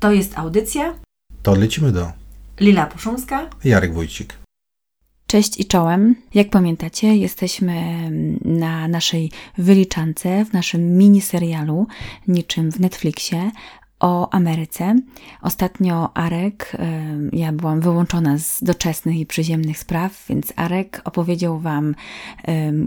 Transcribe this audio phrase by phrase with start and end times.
[0.00, 0.94] To jest audycja.
[1.42, 2.12] To lecimy do
[2.60, 3.50] Lila Puszumska.
[3.64, 4.34] Jarek Wójcik.
[5.26, 6.14] Cześć i czołem.
[6.34, 7.74] Jak pamiętacie, jesteśmy
[8.44, 11.86] na naszej wyliczance, w naszym mini serialu,
[12.28, 13.50] niczym w Netflixie,
[14.00, 14.96] o Ameryce.
[15.42, 16.76] Ostatnio Arek,
[17.32, 21.94] ja byłam wyłączona z doczesnych i przyziemnych spraw, więc Arek opowiedział Wam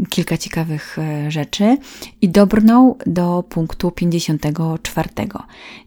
[0.09, 1.77] kilka ciekawych e, rzeczy
[2.21, 5.09] i dobrnął do punktu 54.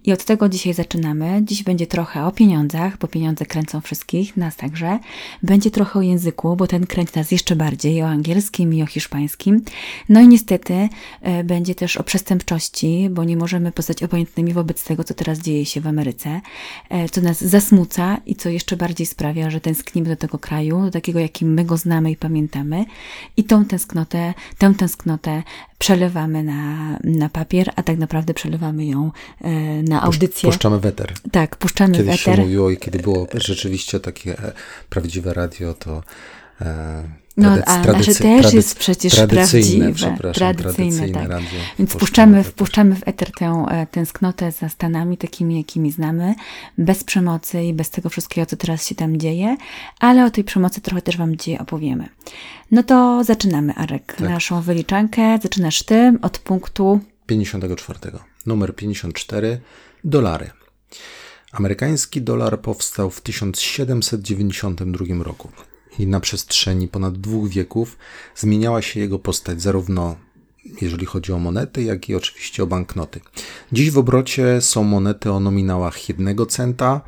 [0.04, 1.40] I od tego dzisiaj zaczynamy.
[1.42, 4.98] Dziś będzie trochę o pieniądzach, bo pieniądze kręcą wszystkich, nas także.
[5.42, 9.62] Będzie trochę o języku, bo ten kręci nas jeszcze bardziej, o angielskim i o hiszpańskim.
[10.08, 10.88] No i niestety
[11.20, 15.38] e, będzie też o przestępczości, bo nie możemy pozostać obojętnymi wobec tego, co co teraz
[15.38, 16.40] dzieje się w Ameryce,
[16.90, 20.90] e, co nas zasmuca i co jeszcze bardziej sprawia, że tęsknimy do tego kraju, do
[20.90, 22.84] takiego, jakim my go znamy i pamiętamy.
[23.36, 25.42] I tą tęsknotę, tę tęsknotę
[25.78, 29.50] przelewamy na, na papier, a tak naprawdę przelewamy ją e,
[29.82, 30.50] na audycję.
[30.50, 31.12] Puszczamy weter.
[31.32, 32.24] Tak, puszczamy Kiedyś weter.
[32.24, 34.52] Kiedyś się mówiło i kiedy było rzeczywiście takie e,
[34.90, 36.02] prawdziwe radio, to
[37.36, 41.30] no, a nasze też jest przecież tradycyjne, prawdziwe, tradycyjne, tak.
[41.78, 46.34] Więc wpuszczamy, wpuszczamy w eter tę e, tęsknotę za Stanami, takimi, jakimi znamy,
[46.78, 49.56] bez przemocy i bez tego wszystkiego, co teraz się tam dzieje,
[50.00, 52.08] ale o tej przemocy trochę też Wam dzisiaj opowiemy.
[52.70, 54.28] No to zaczynamy, Arek, tak.
[54.28, 55.38] naszą wyliczankę.
[55.42, 57.98] Zaczynasz Ty od punktu 54.
[58.46, 59.60] Numer 54.
[60.04, 60.50] Dolary.
[61.52, 65.48] Amerykański dolar powstał w 1792 roku
[65.98, 67.98] i na przestrzeni ponad dwóch wieków
[68.36, 70.16] zmieniała się jego postać zarówno
[70.80, 73.20] jeżeli chodzi o monety, jak i oczywiście o banknoty.
[73.72, 77.00] Dziś w obrocie są monety o nominałach 1 centa,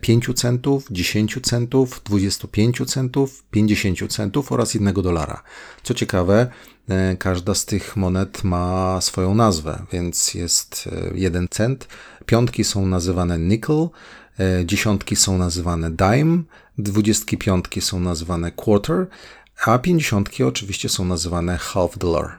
[0.00, 5.42] 5 e, centów, 10 centów, 25 centów, 50 centów oraz 1 dolara.
[5.82, 6.50] Co ciekawe,
[6.88, 11.88] e, każda z tych monet ma swoją nazwę, więc jest 1 e, cent,
[12.26, 13.88] piątki są nazywane nickel,
[14.64, 16.42] dziesiątki są nazywane dime,
[16.78, 19.06] dwudziestki piątki są nazywane quarter,
[19.66, 22.38] a pięćdziesiątki oczywiście są nazywane half dollar.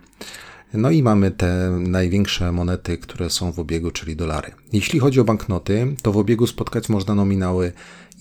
[0.73, 4.51] No i mamy te największe monety, które są w obiegu, czyli dolary.
[4.73, 7.71] Jeśli chodzi o banknoty, to w obiegu spotkać można nominały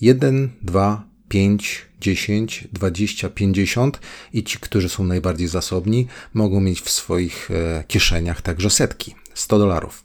[0.01, 3.99] 1, 2, 5, 10, 20, 50
[4.33, 9.59] i ci, którzy są najbardziej zasobni, mogą mieć w swoich e, kieszeniach także setki, 100
[9.59, 10.03] dolarów.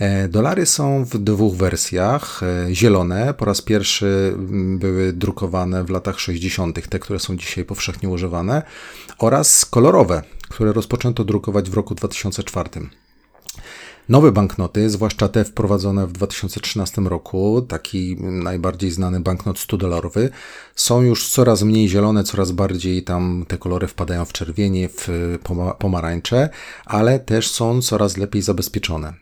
[0.00, 2.42] E, dolary są w dwóch wersjach.
[2.42, 7.64] E, zielone po raz pierwszy mm, były drukowane w latach 60., te, które są dzisiaj
[7.64, 8.62] powszechnie używane,
[9.18, 12.70] oraz kolorowe, które rozpoczęto drukować w roku 2004.
[14.10, 20.28] Nowe banknoty, zwłaszcza te wprowadzone w 2013 roku, taki najbardziej znany banknot 100-dolarowy,
[20.74, 25.08] są już coraz mniej zielone, coraz bardziej tam te kolory wpadają w czerwienie, w
[25.78, 26.48] pomarańcze,
[26.84, 29.12] ale też są coraz lepiej zabezpieczone.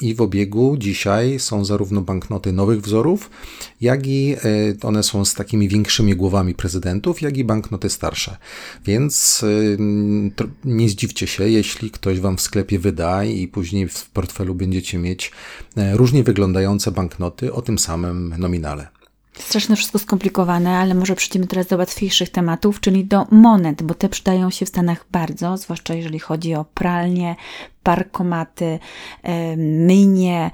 [0.00, 3.30] I w obiegu dzisiaj są zarówno banknoty nowych wzorów,
[3.80, 8.36] jak i y, one są z takimi większymi głowami prezydentów, jak i banknoty starsze.
[8.84, 9.76] Więc y,
[10.64, 15.32] nie zdziwcie się, jeśli ktoś wam w sklepie wyda i później w portfelu będziecie mieć
[15.76, 18.88] e, różnie wyglądające banknoty o tym samym nominale.
[19.38, 24.08] Strasznie wszystko skomplikowane, ale może przejdziemy teraz do łatwiejszych tematów, czyli do monet, bo te
[24.08, 27.36] przydają się w Stanach bardzo, zwłaszcza jeżeli chodzi o pralnie,
[27.82, 28.78] parkomaty,
[29.56, 30.50] myjnie,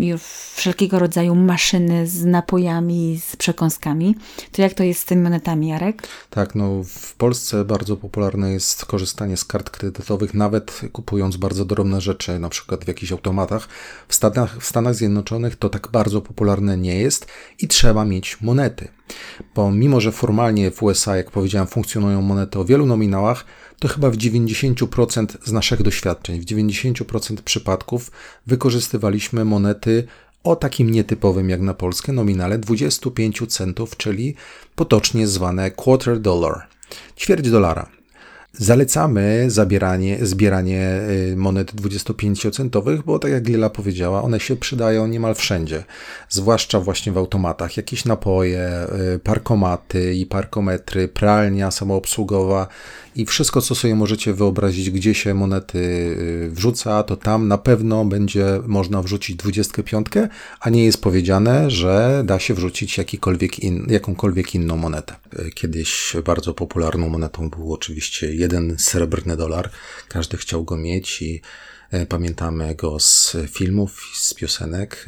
[0.00, 0.22] już
[0.54, 4.14] wszelkiego rodzaju maszyny z napojami, z przekąskami.
[4.52, 6.02] To jak to jest z tymi monetami, Jarek?
[6.30, 12.00] Tak, no w Polsce bardzo popularne jest korzystanie z kart kredytowych, nawet kupując bardzo drobne
[12.00, 13.68] rzeczy, na przykład w jakichś automatach.
[14.08, 17.26] W Stanach, w Stanach Zjednoczonych to tak bardzo popularne nie jest
[17.58, 18.88] i trzeba mieć monety.
[19.54, 23.44] Bo mimo, że formalnie w USA, jak powiedziałem, funkcjonują monety o wielu nominałach,
[23.78, 28.10] to chyba w 90% z naszych doświadczeń, w 90% przypadków
[28.46, 30.06] wykorzystywaliśmy monety
[30.44, 34.34] o takim nietypowym jak na Polskę nominale 25 centów, czyli
[34.74, 36.66] potocznie zwane quarter dollar,
[37.16, 37.97] ćwierć dolara.
[38.60, 41.00] Zalecamy zabieranie, zbieranie
[41.32, 45.84] y, monet 25-centowych, bo tak jak Lila powiedziała, one się przydają niemal wszędzie,
[46.28, 47.76] zwłaszcza właśnie w automatach.
[47.76, 52.68] Jakieś napoje, y, parkomaty i parkometry, pralnia samoobsługowa
[53.18, 58.04] i wszystko, co sobie możecie wyobrazić, gdzie się monety y, wrzuca, to tam na pewno
[58.04, 60.06] będzie można wrzucić 25,
[60.60, 65.14] a nie jest powiedziane, że da się wrzucić jakikolwiek in, jakąkolwiek inną monetę.
[65.54, 69.70] Kiedyś bardzo popularną monetą był oczywiście jeden srebrny dolar.
[70.08, 71.42] Każdy chciał go mieć i
[71.90, 75.06] e, pamiętamy go z filmów, z piosenek,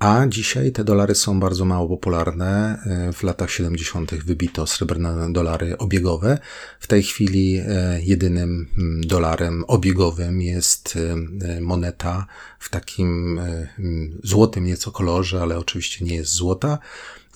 [0.00, 2.78] A dzisiaj te dolary są bardzo mało popularne.
[2.86, 4.14] E, w latach 70.
[4.14, 6.38] wybito srebrne dolary obiegowe.
[6.80, 10.98] W tej chwili e, jedynym mm, dolarem obiegowym jest
[11.42, 12.26] e, moneta
[12.58, 16.78] w takim mm, złotym nieco kolorze, ale oczywiście nie jest złota.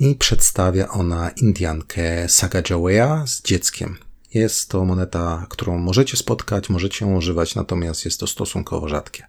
[0.00, 3.96] I przedstawia ona Indiankę Sacagawea z dzieckiem.
[4.34, 9.26] Jest to moneta, którą możecie spotkać, możecie ją używać, natomiast jest to stosunkowo rzadkie.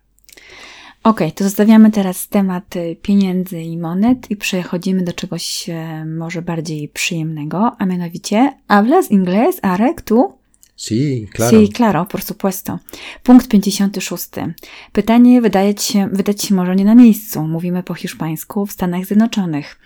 [1.06, 6.42] Ok, to zostawiamy teraz temat y, pieniędzy i monet i przechodzimy do czegoś e, może
[6.42, 10.34] bardziej przyjemnego, a mianowicie hablas inglés, Arek, tu?
[10.78, 11.58] Sí, claro.
[11.58, 12.80] Sí, claro, por supuesto.
[13.24, 14.30] Punkt 56.
[14.92, 17.44] Pytanie wydaje się, wydać się może nie na miejscu.
[17.44, 19.80] Mówimy po hiszpańsku w Stanach Zjednoczonych.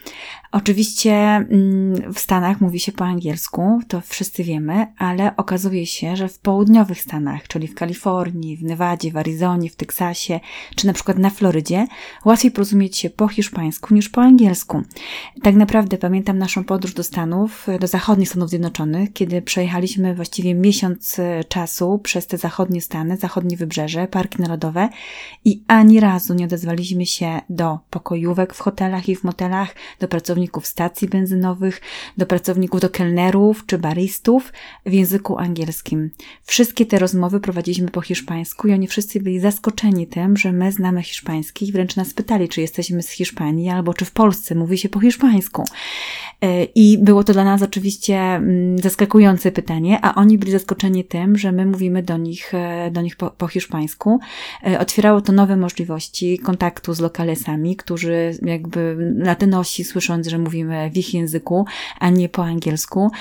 [0.51, 6.28] Oczywiście mm, w Stanach mówi się po angielsku, to wszyscy wiemy, ale okazuje się, że
[6.28, 10.40] w południowych Stanach, czyli w Kalifornii, w Nevadzie, w Arizonie, w Teksasie,
[10.75, 11.88] czy na przykład na Florydzie,
[12.25, 14.81] łatwiej porozumieć się po hiszpańsku niż po angielsku.
[15.44, 21.19] Tak naprawdę pamiętam naszą podróż do Stanów, do zachodnich Stanów Zjednoczonych, kiedy przejechaliśmy właściwie miesiąc
[21.19, 24.90] e, czasu przez te zachodnie Stany, zachodnie wybrzeże, parki narodowe
[25.45, 30.38] i ani razu nie odezwaliśmy się do pokojówek w hotelach i w motelach, do pracowników
[30.39, 31.81] pracowników stacji benzynowych,
[32.18, 34.53] do pracowników, do kelnerów czy baristów
[34.86, 36.09] w języku angielskim.
[36.44, 41.03] Wszystkie te rozmowy prowadziliśmy po hiszpańsku i oni wszyscy byli zaskoczeni tym, że my znamy
[41.03, 44.89] hiszpański i wręcz nas pytali, czy jesteśmy z Hiszpanii albo czy w Polsce mówi się
[44.89, 45.63] po hiszpańsku.
[46.42, 51.38] E, I było to dla nas oczywiście mm, zaskakujące pytanie, a oni byli zaskoczeni tym,
[51.38, 54.19] że my mówimy do nich, e, do nich po, po hiszpańsku.
[54.68, 60.98] E, otwierało to nowe możliwości kontaktu z lokalesami, którzy jakby latynosi słysząc, że mówimy w
[60.98, 61.66] ich języku,
[62.00, 63.12] a nie po angielsku,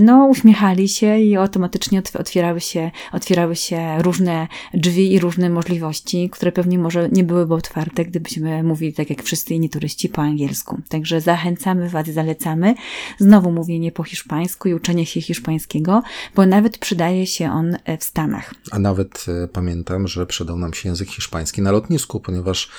[0.00, 6.52] no uśmiechali się i automatycznie otwierały się, otwierały się różne drzwi i różne możliwości, które
[6.52, 10.80] pewnie może nie byłyby otwarte, gdybyśmy mówili tak jak wszyscy inni turyści po angielsku.
[10.88, 12.74] Także zachęcamy Was, zalecamy
[13.18, 16.02] Znowu mówienie po hiszpańsku i uczenie się hiszpańskiego,
[16.34, 18.54] bo nawet przydaje się on e, w Stanach.
[18.70, 22.70] A nawet e, pamiętam, że przydał nam się język hiszpański na lotnisku, ponieważ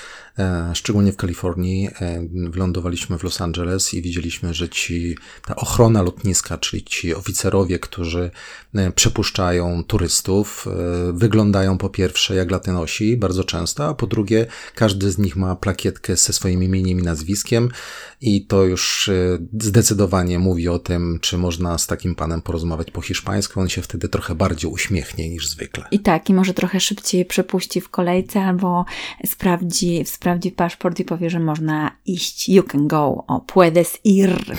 [0.73, 6.57] szczególnie w Kalifornii, e, wylądowaliśmy w Los Angeles i widzieliśmy, że ci, ta ochrona lotniska,
[6.57, 8.31] czyli ci oficerowie, którzy
[8.75, 10.65] e, przepuszczają turystów,
[11.13, 14.45] wyglądają po pierwsze jak latynosi, bardzo często, a po drugie
[14.75, 17.69] każdy z nich ma plakietkę ze swoim imieniem i nazwiskiem
[18.21, 19.09] i to już
[19.59, 23.59] zdecydowanie mówi o tym, czy można z takim panem porozmawiać po hiszpańsku.
[23.59, 25.85] On się wtedy trochę bardziej uśmiechnie niż zwykle.
[25.91, 28.85] I tak, i może trochę szybciej przepuści w kolejce albo
[29.25, 32.49] sprawdzi, sprawdzi sprawdzi paszport i powie, że można iść.
[32.49, 33.23] You can go.
[33.27, 34.55] O, puedes ir.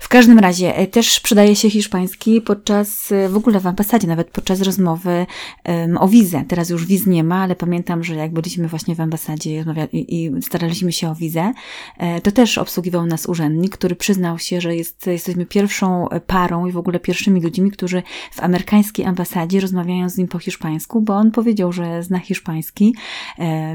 [0.00, 4.30] W każdym razie e, też przydaje się hiszpański podczas, e, w ogóle w ambasadzie, nawet
[4.30, 5.26] podczas rozmowy
[5.64, 6.44] um, o wizę.
[6.48, 10.42] Teraz już wiz nie ma, ale pamiętam, że jak byliśmy właśnie w ambasadzie i, i
[10.42, 11.52] staraliśmy się o wizę,
[11.98, 16.72] e, to też obsługiwał nas urzędnik, który przyznał się, że jest, jesteśmy pierwszą parą i
[16.72, 21.30] w ogóle pierwszymi ludźmi, którzy w amerykańskiej ambasadzie rozmawiają z nim po hiszpańsku, bo on
[21.30, 22.94] powiedział, że zna hiszpański.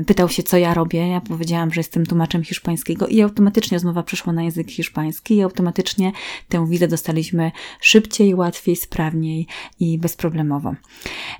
[0.08, 1.08] Pytał się, co ja robię.
[1.08, 6.12] Ja powiedziałam, że jestem tłumaczem hiszpańskiego i automatycznie rozmowa przeszła na język hiszpański i automatycznie
[6.50, 7.52] tę wizę dostaliśmy
[7.82, 9.48] szybciej, łatwiej, sprawniej
[9.80, 10.76] i bezproblemowo.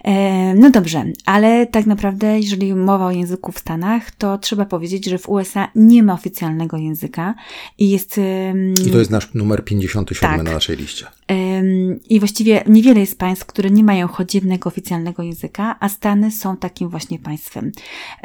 [0.04, 5.06] E, no dobrze, ale tak naprawdę, jeżeli mowa o języku w Stanach, to trzeba powiedzieć,
[5.06, 7.36] że w USA nie ma oficjalnego języka
[7.78, 8.20] i jest.
[8.88, 10.46] I to jest nasz numer 57 tak.
[10.46, 11.08] na naszej liście.
[12.10, 16.58] I właściwie niewiele jest państw, które nie mają choć jednego oficjalnego języka, a Stany są
[16.58, 17.72] takim właśnie państwem.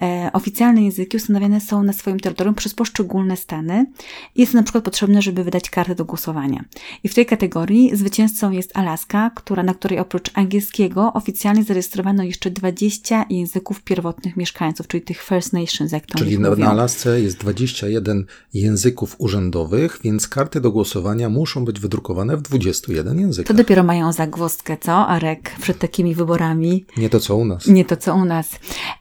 [0.03, 1.17] E, oficjalne języki
[1.61, 3.87] są na swoim terytorium przez poszczególne stany.
[4.37, 6.65] Jest na przykład potrzebne, żeby wydać kartę do głosowania.
[7.05, 12.51] I w tej kategorii zwycięzcą jest Alaska, która, na której oprócz angielskiego oficjalnie zarejestrowano jeszcze
[12.51, 17.39] 20 języków pierwotnych mieszkańców, czyli tych First Nations, jak to Czyli na, na Alasce jest
[17.39, 23.49] 21 języków urzędowych, więc karty do głosowania muszą być wydrukowane w 21 językach.
[23.49, 26.85] To dopiero mają zagwozdkę, co, Arek, przed takimi wyborami.
[26.97, 27.67] Nie to, co u nas.
[27.67, 28.51] Nie to, co u nas.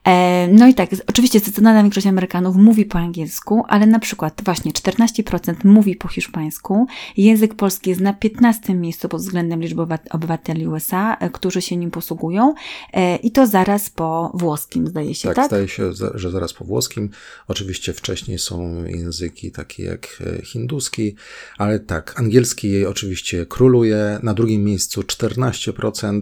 [0.04, 2.25] E, no i tak, oczywiście zdecydowana większość Amerykanów
[2.56, 6.88] mówi po angielsku, ale na przykład właśnie 14% mówi po hiszpańsku.
[7.18, 11.92] Język polski jest na 15 miejscu pod względem liczby obywateli USA, e, którzy się nim
[11.92, 12.54] posługują
[12.94, 15.36] e, i to zaraz po włoskim, zdaje się, tak?
[15.36, 17.10] Tak, zdaje się, że zaraz po włoskim.
[17.48, 20.08] Oczywiście wcześniej są języki takie jak
[20.40, 21.16] e, hinduski,
[21.58, 24.20] ale tak, angielski oczywiście króluje.
[24.24, 26.22] Na drugim miejscu 14%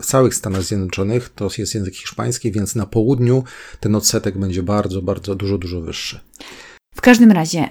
[0.00, 3.44] w całych Stanach Zjednoczonych to jest język hiszpański, więc na południu
[3.80, 6.20] ten odsetek będzie bardzo, bardzo dużo, dużo wyższy.
[6.94, 7.68] W każdym razie,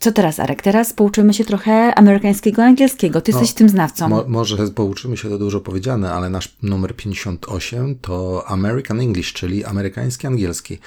[0.00, 0.62] co teraz, Arek?
[0.62, 3.20] Teraz pouczymy się trochę amerykańskiego, angielskiego.
[3.20, 4.08] Ty no, jesteś tym znawcą.
[4.08, 9.64] Mo może pouczymy się, to dużo powiedziane, ale nasz numer 58 to American English, czyli
[9.64, 10.78] amerykański angielski.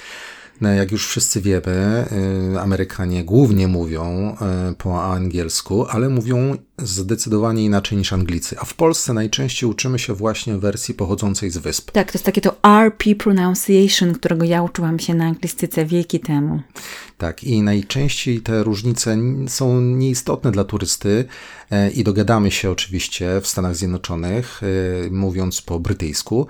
[0.60, 2.04] No, jak już wszyscy wiemy,
[2.54, 4.36] y, Amerykanie głównie mówią
[4.70, 8.56] y, po angielsku, ale mówią zdecydowanie inaczej niż Anglicy.
[8.60, 11.90] A w Polsce najczęściej uczymy się właśnie wersji pochodzącej z wysp.
[11.90, 16.60] Tak, to jest takie to RP pronunciation, którego ja uczyłam się na anglistyce wieki temu.
[17.18, 21.24] Tak, i najczęściej te różnice są nieistotne dla turysty
[21.70, 26.46] e, i dogadamy się oczywiście w Stanach Zjednoczonych, e, mówiąc po brytyjsku,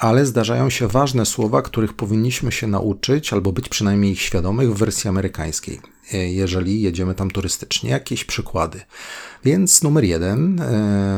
[0.00, 4.78] ale zdarzają się ważne słowa, których powinniśmy się nauczyć albo być przynajmniej ich świadomych w
[4.78, 5.80] wersji amerykańskiej,
[6.12, 7.90] e, jeżeli jedziemy tam turystycznie.
[7.90, 8.80] Jakieś przykłady.
[9.44, 10.62] Więc numer jeden,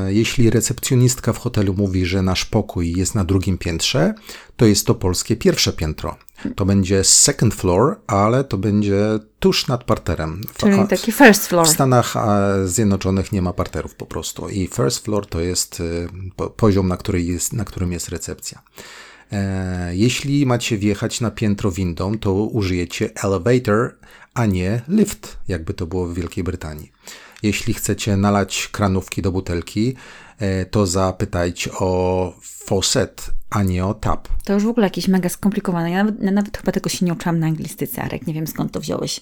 [0.08, 4.14] jeśli recepcjonistka w hotelu mówi, że nasz pokój jest na drugim piętrze,
[4.56, 6.16] to jest to polskie pierwsze piętro.
[6.56, 8.96] To będzie second floor, ale to będzie
[9.40, 10.40] tuż nad parterem.
[10.56, 11.66] Czyli taki first floor.
[11.66, 12.14] W Stanach
[12.64, 14.48] Zjednoczonych nie ma parterów po prostu.
[14.48, 16.08] I first floor to jest y,
[16.56, 18.62] poziom, na, który jest, na którym jest recepcja.
[19.32, 23.96] E, jeśli macie wjechać na piętro windą, to użyjecie elevator,
[24.34, 26.92] a nie lift, jakby to było w Wielkiej Brytanii.
[27.42, 29.94] Jeśli chcecie nalać kranówki do butelki,
[30.38, 34.28] e, to zapytajcie o faucet, a nie o tap.
[34.44, 35.90] To już w ogóle jakieś mega skomplikowane.
[35.90, 38.26] Ja nawet, nawet chyba tego się nie uczyłam na anglistyce, Arek.
[38.26, 39.20] Nie wiem skąd to wziąłeś.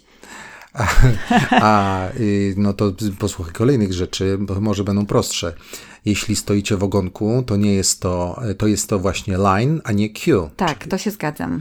[0.72, 0.86] A,
[1.50, 5.52] a y, no to posłuchaj kolejnych rzeczy, bo może będą prostsze.
[6.04, 10.10] Jeśli stoicie w ogonku, to nie jest to, to jest to właśnie line, a nie
[10.10, 10.50] queue.
[10.56, 11.58] Tak, to się zgadzam.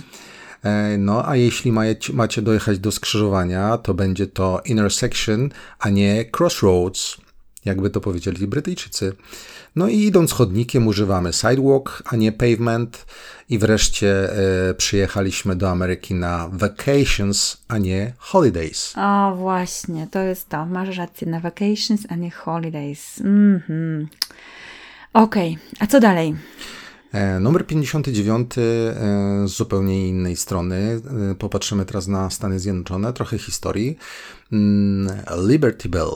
[0.63, 1.71] E, no, a jeśli
[2.13, 5.49] macie, dojechać do skrzyżowania, to będzie to intersection,
[5.79, 7.17] a nie crossroads,
[7.65, 9.13] jakby to powiedzieli Brytyjczycy.
[9.75, 13.05] No i idąc chodnikiem używamy sidewalk, a nie pavement.
[13.49, 14.29] I wreszcie
[14.69, 18.93] e, przyjechaliśmy do Ameryki na vacations, a nie holidays.
[18.97, 20.65] O, właśnie, to jest to.
[20.65, 23.21] Masz rację, na vacations, a nie holidays.
[23.21, 24.07] Mhm.
[25.13, 25.77] Okej, okay.
[25.79, 26.35] a co dalej?
[27.11, 28.61] E, numer 59 e,
[29.47, 31.01] z zupełnie innej strony.
[31.31, 33.97] E, popatrzymy teraz na Stany Zjednoczone, trochę historii.
[34.51, 35.09] Mm,
[35.47, 36.09] Liberty Bell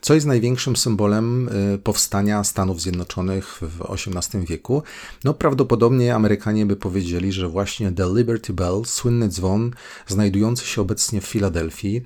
[0.00, 1.50] co jest największym symbolem
[1.84, 4.82] powstania Stanów Zjednoczonych w XVIII wieku?
[5.24, 9.70] No prawdopodobnie Amerykanie by powiedzieli, że właśnie The Liberty Bell, słynny dzwon
[10.06, 12.02] znajdujący się obecnie w Filadelfii,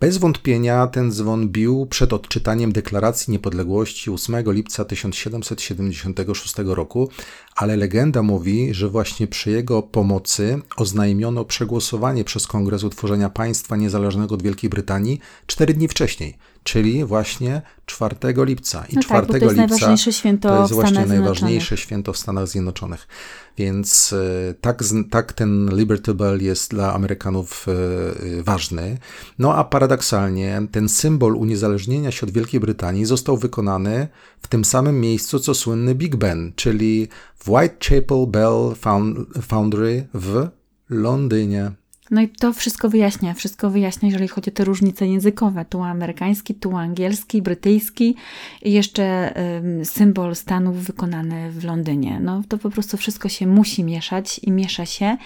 [0.00, 7.08] bez wątpienia ten dzwon bił przed odczytaniem Deklaracji Niepodległości 8 lipca 1776 roku,
[7.56, 14.34] ale legenda mówi, że właśnie przy jego pomocy oznajmiono przegłosowanie przez Kongres utworzenia państwa niezależnego
[14.34, 18.84] od Wielkiej Brytanii cztery dni wcześniej, czyli właśnie 4 lipca.
[18.88, 22.18] I no 4 tak, to jest lipca najważniejsze święto to jest właśnie najważniejsze święto w
[22.18, 23.08] Stanach Zjednoczonych.
[23.58, 27.72] Więc e, tak, tak ten Liberty Bell jest dla Amerykanów e,
[28.38, 28.98] e, ważny.
[29.38, 34.08] No a paradoksalnie ten symbol uniezależnienia się od Wielkiej Brytanii został wykonany
[34.42, 38.74] w tym samym miejscu co słynny Big Ben, czyli w Whitechapel Bell
[39.42, 40.48] Foundry w
[40.90, 41.79] Londynie.
[42.10, 45.64] No i to wszystko wyjaśnia, wszystko wyjaśnia, jeżeli chodzi o te różnice językowe.
[45.64, 48.16] Tu amerykański, tu angielski, brytyjski
[48.62, 49.34] i jeszcze
[49.84, 52.20] symbol Stanów wykonany w Londynie.
[52.20, 55.16] No to po prostu wszystko się musi mieszać i miesza się.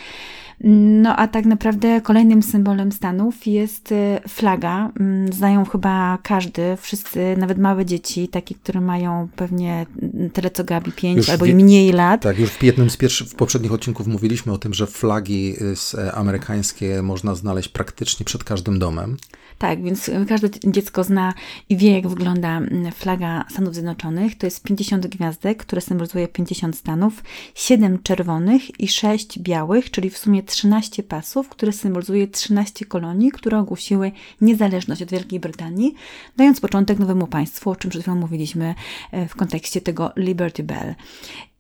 [0.61, 4.91] No a tak naprawdę kolejnym symbolem Stanów jest y, flaga.
[5.01, 9.87] Mm, znają chyba każdy, wszyscy, nawet małe dzieci, takie, które mają pewnie
[10.33, 12.23] tyle co Gabi, 5 albo i mniej lat.
[12.23, 15.55] Tak, już w jednym z pierwszych, w poprzednich odcinków mówiliśmy o tym, że flagi
[15.95, 19.17] y, amerykańskie można znaleźć praktycznie przed każdym domem.
[19.59, 21.35] Tak, więc każde dziecko zna
[21.69, 24.39] i wie, jak wygląda mm, flaga Stanów Zjednoczonych.
[24.39, 27.23] To jest 50 gwiazdek, które symbolizuje 50 stanów,
[27.55, 33.59] 7 czerwonych i 6 białych, czyli w sumie 13 pasów, które symbolizuje 13 kolonii, które
[33.59, 35.95] ogłosiły niezależność od Wielkiej Brytanii,
[36.37, 38.75] dając początek nowemu państwu, o czym przed chwilą mówiliśmy
[39.13, 40.95] e, w kontekście tego Liberty Bell.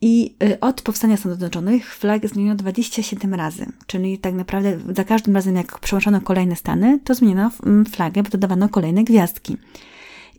[0.06, 5.34] I y, od powstania Stanów Zjednoczonych flag zmieniono 27 razy, czyli tak naprawdę za każdym
[5.34, 9.56] razem, jak przełączono kolejne stany, to zmieniono mm, flagę, bo dodawano kolejne gwiazdki.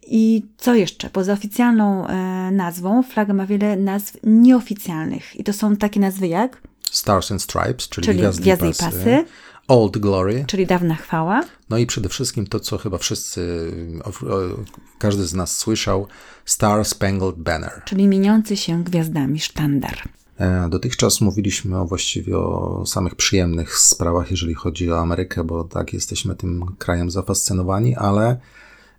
[0.07, 1.09] I co jeszcze?
[1.09, 2.13] Poza oficjalną e,
[2.51, 5.35] nazwą, flaga ma wiele nazw nieoficjalnych.
[5.35, 6.61] I to są takie nazwy jak?
[6.91, 8.81] Stars and Stripes, czyli, czyli gwiazdy, gwiazdy i pasy.
[8.81, 9.25] pasy.
[9.67, 10.45] Old Glory.
[10.47, 11.43] Czyli dawna chwała.
[11.69, 13.71] No i przede wszystkim to, co chyba wszyscy,
[14.99, 16.07] każdy z nas słyszał,
[16.45, 17.81] Star Spangled Banner.
[17.85, 19.97] Czyli mieniący się gwiazdami sztandar.
[20.37, 25.93] E, dotychczas mówiliśmy o właściwie o samych przyjemnych sprawach, jeżeli chodzi o Amerykę, bo tak
[25.93, 28.39] jesteśmy tym krajem zafascynowani, ale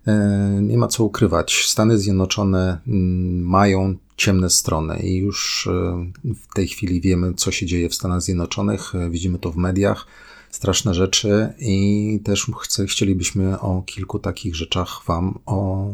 [0.07, 1.63] e, nie ma co ukrywać.
[1.65, 7.65] Stany Zjednoczone mm, mają ciemne strony i już e, w tej chwili wiemy, co się
[7.65, 8.93] dzieje w Stanach Zjednoczonych.
[9.09, 10.07] Widzimy to w mediach
[10.51, 15.39] straszne rzeczy i też chcę, chcielibyśmy o kilku takich rzeczach Wam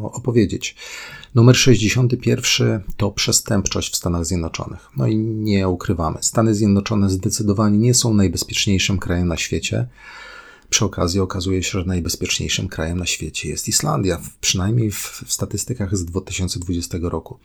[0.01, 0.75] opowiedzieć.
[1.36, 4.89] Numer 61 to przestępczość w Stanach Zjednoczonych.
[4.98, 9.88] No i nie ukrywamy, Stany Zjednoczone zdecydowanie nie są najbezpieczniejszym krajem na świecie.
[10.69, 16.05] Przy okazji okazuje się, że najbezpieczniejszym krajem na świecie jest Islandia, przynajmniej w statystykach z
[16.05, 17.39] 2020 roku.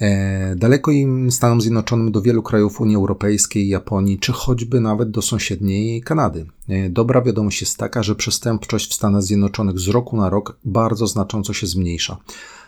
[0.00, 5.22] E, daleko im Stanom Zjednoczonym do wielu krajów Unii Europejskiej, Japonii, czy choćby nawet do
[5.22, 6.46] sąsiedniej Kanady.
[6.68, 11.06] E, dobra wiadomość jest taka, że przestępczość w Stanach Zjednoczonych z roku na rok bardzo
[11.06, 12.16] znacząco się zmniejsza.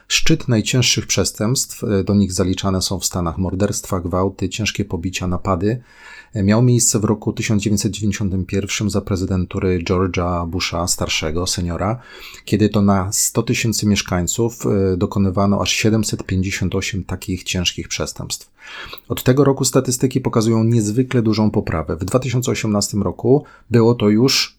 [0.09, 5.83] Szczyt najcięższych przestępstw, e, do nich zaliczane są w Stanach morderstwa, gwałty, ciężkie pobicia, napady,
[6.35, 12.01] miał miejsce w roku 1991 za prezydentury George'a Busha starszego, seniora,
[12.45, 18.51] kiedy to na 100 tysięcy mieszkańców e, dokonywano aż 758 takich ciężkich przestępstw.
[19.09, 21.97] Od tego roku statystyki pokazują niezwykle dużą poprawę.
[21.97, 24.57] W 2018 roku było to już,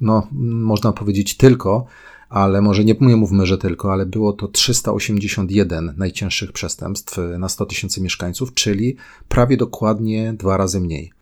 [0.00, 1.86] no, można powiedzieć tylko
[2.28, 7.66] ale może nie, nie mówmy, że tylko, ale było to 381 najcięższych przestępstw na 100
[7.66, 8.96] tysięcy mieszkańców, czyli
[9.28, 11.12] prawie dokładnie dwa razy mniej.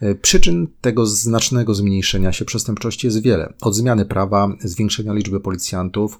[0.00, 3.52] E, przyczyn tego znacznego zmniejszenia się przestępczości jest wiele.
[3.62, 6.18] Od zmiany prawa, zwiększenia liczby policjantów,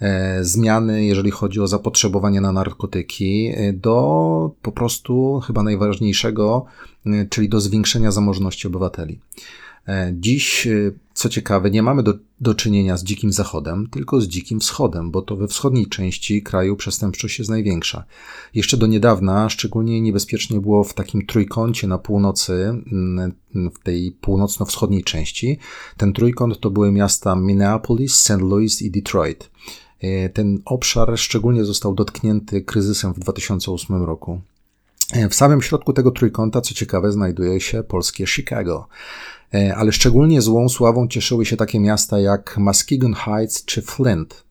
[0.00, 6.64] e, zmiany, jeżeli chodzi o zapotrzebowanie na narkotyki, e, do po prostu chyba najważniejszego,
[7.30, 9.18] czyli do zwiększenia zamożności obywateli.
[9.88, 14.28] E, dziś, e, co ciekawe, nie mamy do, do czynienia z dzikim zachodem, tylko z
[14.28, 18.04] dzikim wschodem, bo to we wschodniej części kraju przestępczość jest największa.
[18.54, 25.04] Jeszcze do niedawna szczególnie niebezpiecznie było w takim trójkącie na północy, mm, w tej północno-wschodniej
[25.04, 25.58] części.
[25.96, 28.40] Ten trójkąt to były miasta Minneapolis, St.
[28.40, 29.50] Louis i Detroit.
[30.00, 34.40] E, ten obszar szczególnie został dotknięty kryzysem w 2008 roku.
[35.30, 38.88] W samym środku tego trójkąta, co ciekawe, znajduje się polskie Chicago.
[39.54, 44.44] E, ale szczególnie złą sławą cieszyły się takie miasta jak Muskegon Heights czy Flint.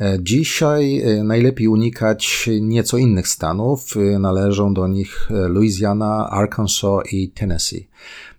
[0.00, 3.94] E, dzisiaj e, najlepiej unikać nieco innych stanów.
[4.18, 7.88] Należą do nich Louisiana, Arkansas i Tennessee.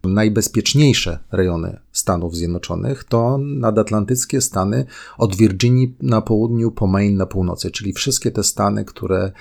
[0.04, 4.86] Najbezpieczniejsze rejony Stanów Zjednoczonych to nadatlantyckie stany
[5.18, 9.32] od Virginii na południu po Maine na północy, czyli wszystkie te stany, które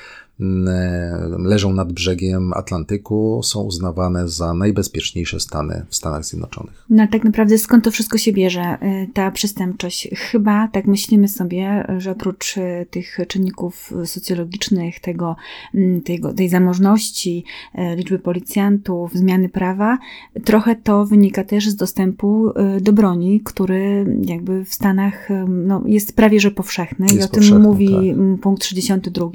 [1.38, 6.84] leżą nad brzegiem Atlantyku, są uznawane za najbezpieczniejsze stany w Stanach Zjednoczonych.
[6.90, 10.08] No tak naprawdę skąd to wszystko się bierze, y, ta przestępczość?
[10.14, 15.36] Chyba tak myślimy sobie, że oprócz y, tych czynników socjologicznych, tego,
[15.74, 17.44] mm, tego, tej zamożności,
[17.74, 19.98] y, liczby policjantów, zmiany prawa,
[20.44, 26.40] trochę to wynika też z dostępu do broni, który jakby w Stanach no, jest prawie
[26.40, 28.40] że powszechny jest i o tym mówi tak.
[28.40, 29.30] punkt 32,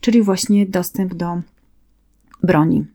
[0.00, 1.40] czyli właśnie właśnie dostęp do
[2.42, 2.86] broni.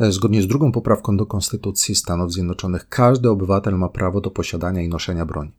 [0.00, 4.82] E, zgodnie z drugą poprawką do Konstytucji Stanów Zjednoczonych, każdy obywatel ma prawo do posiadania
[4.82, 5.52] i noszenia broni.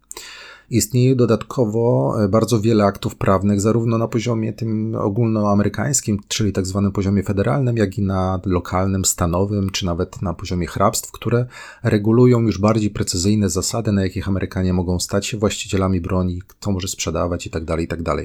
[0.69, 6.91] Istnieje dodatkowo e, bardzo wiele aktów prawnych, zarówno na poziomie tym ogólnoamerykańskim, czyli tak zwanym
[6.91, 11.45] poziomie federalnym, jak i na lokalnym, stanowym, czy nawet na poziomie hrabstw, które
[11.84, 16.88] regulują już bardziej precyzyjne zasady, na jakich Amerykanie mogą stać się właścicielami broni, kto może
[16.88, 17.65] sprzedawać itd.
[17.65, 18.15] Tak itd.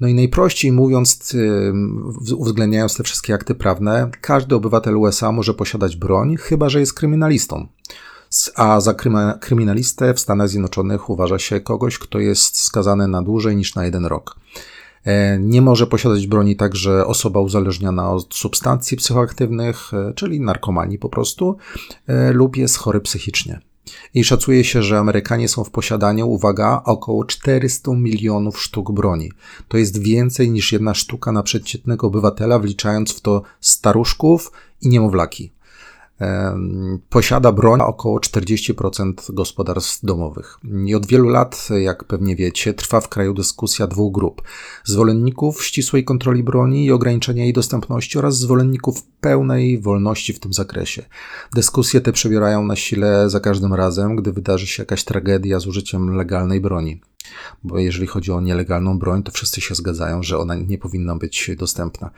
[0.00, 1.36] No i najprościej mówiąc,
[2.36, 7.66] uwzględniając te wszystkie akty prawne, każdy obywatel USA może posiadać broń, chyba że jest kryminalistą.
[8.56, 8.94] A za
[9.40, 14.06] kryminalistę w Stanach Zjednoczonych uważa się kogoś, kto jest skazany na dłużej niż na jeden
[14.06, 14.36] rok.
[15.04, 21.08] E, nie może posiadać broni także osoba uzależniona od substancji psychoaktywnych, e, czyli narkomanii po
[21.08, 21.56] prostu,
[22.06, 23.60] e, lub jest chory psychicznie.
[24.14, 29.32] I szacuje się, że Amerykanie są w posiadaniu, uwaga, około 400 milionów sztuk broni.
[29.68, 34.52] To jest więcej niż jedna sztuka na przeciętnego obywatela, wliczając w to staruszków
[34.82, 35.52] i niemowlaki
[37.08, 40.58] posiada broń około 40% gospodarstw domowych.
[40.86, 44.42] I od wielu lat, jak pewnie wiecie, trwa w kraju dyskusja dwóch grup:
[44.84, 51.04] zwolenników ścisłej kontroli broni i ograniczenia jej dostępności oraz zwolenników pełnej wolności w tym zakresie.
[51.54, 56.16] Dyskusje te przebierają na sile za każdym razem, gdy wydarzy się jakaś tragedia z użyciem
[56.16, 57.00] legalnej broni.
[57.64, 61.50] Bo jeżeli chodzi o nielegalną broń, to wszyscy się zgadzają, że ona nie powinna być
[61.58, 62.10] dostępna.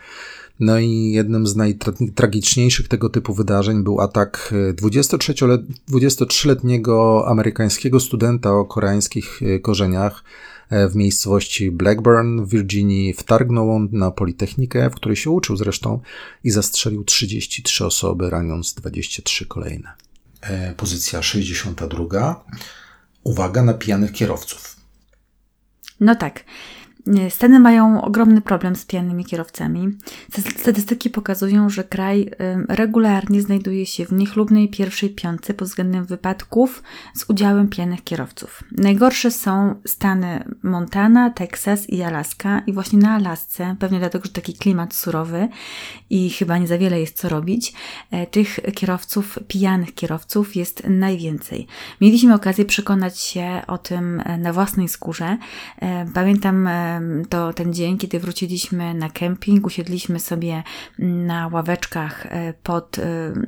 [0.61, 8.65] No i jednym z najtragiczniejszych tego typu wydarzeń był atak 23-letniego e, amerykańskiego studenta o
[8.65, 10.25] koreańskich e, korzeniach
[10.71, 13.13] e, w miejscowości Blackburn w Virginii.
[13.13, 16.01] Wtargnął on na Politechnikę, w której się uczył zresztą
[16.45, 19.93] i zastrzelił 33 osoby, raniąc 23 kolejne.
[20.77, 22.45] Pozycja 62.
[23.25, 24.77] Uwaga na pijanych kierowców.
[26.01, 26.45] No tak.
[27.29, 29.89] Stany mają ogromny problem z pijanymi kierowcami.
[30.57, 32.31] Statystyki pokazują, że kraj
[32.69, 36.83] regularnie znajduje się w niechlubnej pierwszej piątce pod względem wypadków
[37.15, 38.65] z udziałem pijanych kierowców.
[38.73, 42.63] Najgorsze są stany Montana, Teksas i Alaska.
[42.67, 45.49] I właśnie na Alasce, pewnie dlatego, że taki klimat surowy
[46.11, 47.73] i chyba nie za wiele jest co robić,
[48.11, 51.67] e, tych kierowców, pijanych kierowców jest najwięcej.
[52.01, 55.39] Mieliśmy okazję przekonać się o tym e, na własnej skórze.
[55.81, 56.69] E, pamiętam
[57.29, 60.63] to ten dzień, kiedy wróciliśmy na kemping, usiedliśmy sobie
[60.99, 62.27] na ławeczkach
[62.63, 62.97] pod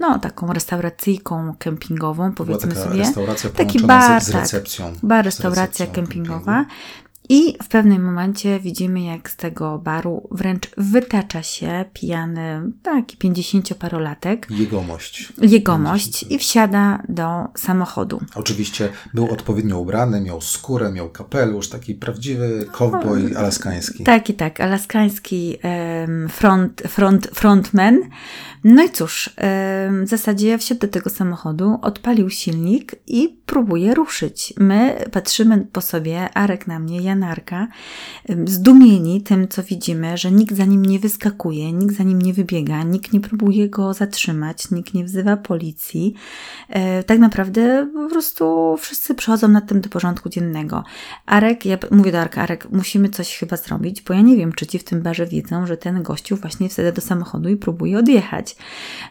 [0.00, 3.02] no, taką restauracyjką kempingową, powiedzmy Była taka sobie.
[3.04, 4.40] Restauracja taki bar, z, z tak.
[4.40, 4.92] recepcją.
[4.92, 6.64] Tak, bar, restauracja kempingowa.
[7.30, 14.46] I w pewnym momencie widzimy, jak z tego baru wręcz wytacza się pijany, taki pięćdziesięcioparolatek.
[14.50, 15.32] Jegomość.
[15.42, 18.20] Jegomość i wsiada do samochodu.
[18.34, 24.04] Oczywiście był odpowiednio ubrany, miał skórę, miał kapelusz, taki prawdziwy cowboy alaskański.
[24.04, 25.58] Tak i tak, alaskański
[26.28, 28.00] front, front, frontman.
[28.64, 29.30] No i cóż,
[30.02, 34.54] w zasadzie wsiadł do tego samochodu, odpalił silnik i próbuje ruszyć.
[34.56, 37.68] My patrzymy po sobie, Arek na mnie, ja Narka,
[38.44, 42.82] zdumieni tym, co widzimy, że nikt za nim nie wyskakuje, nikt za nim nie wybiega,
[42.82, 46.14] nikt nie próbuje go zatrzymać, nikt nie wzywa policji.
[46.68, 50.84] E, tak naprawdę po prostu wszyscy przychodzą nad tym do porządku dziennego.
[51.26, 54.66] Arek, ja mówię do Arka, Arek, musimy coś chyba zrobić, bo ja nie wiem, czy
[54.66, 58.56] ci w tym barze wiedzą, że ten gościu właśnie wsiada do samochodu i próbuje odjechać.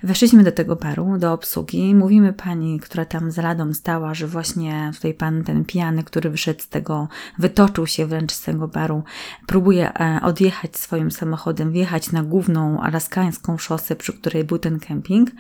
[0.04, 4.92] Weszliśmy do tego baru, do obsługi, mówimy pani, która tam za ladą stała, że właśnie
[4.96, 7.08] tutaj pan ten pijany, który wyszedł z tego,
[7.40, 9.04] wytoczył się wręcz z tego baru,
[9.48, 15.32] próbuje e, odjechać swoim samochodem, wjechać na główną alaskańską szosę, przy której był ten kemping,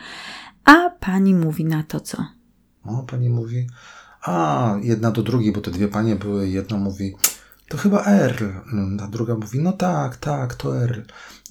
[0.65, 2.25] a pani mówi na to co?
[2.83, 3.67] O, pani mówi,
[4.21, 7.15] a jedna do drugiej, bo te dwie panie były, jedna mówi,
[7.69, 8.45] to chyba Earl.
[9.01, 11.01] A druga mówi, no tak, tak, to Earl.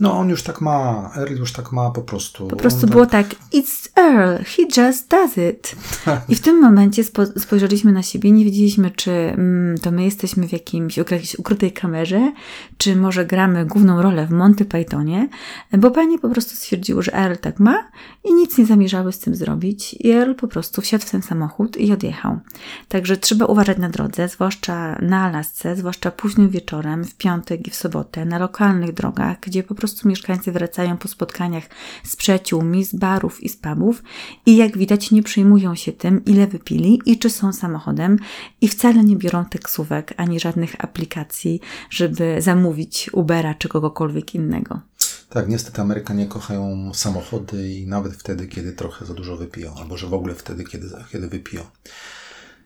[0.00, 2.48] No on już tak ma, Earl już tak ma po prostu.
[2.48, 5.76] Po prostu on było tak, tak it's Earl, he just does it.
[6.28, 10.48] I w tym momencie spo, spojrzeliśmy na siebie, nie wiedzieliśmy, czy mm, to my jesteśmy
[10.48, 12.32] w jakimś, jakiejś ukrytej kamerze,
[12.78, 15.28] czy może gramy główną rolę w Monty Pythonie,
[15.78, 17.88] bo pani po prostu stwierdziło, że Earl tak ma
[18.24, 19.94] i nic nie zamierzały z tym zrobić.
[19.94, 22.38] I Earl po prostu wsiadł w ten samochód i odjechał.
[22.88, 27.76] Także trzeba uważać na drodze, zwłaszcza na Alasce, zwłaszcza późnym wieczorem, w piątek i w
[27.76, 31.64] sobotę, na lokalnych drogach, gdzie po prostu mieszkańcy wracają po spotkaniach
[32.04, 34.02] z przyjaciółmi, z barów i z pubów
[34.46, 38.18] i jak widać nie przejmują się tym, ile wypili i czy są samochodem
[38.60, 44.80] i wcale nie biorą taksówek ani żadnych aplikacji, żeby zamówić Ubera czy kogokolwiek innego.
[45.28, 50.06] Tak, niestety Amerykanie kochają samochody i nawet wtedy, kiedy trochę za dużo wypiją, albo że
[50.06, 51.62] w ogóle wtedy, kiedy, kiedy wypiją.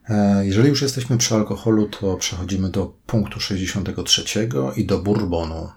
[0.08, 5.68] E, jeżeli już jesteśmy przy alkoholu, to przechodzimy do punktu 63 i do bourbonu.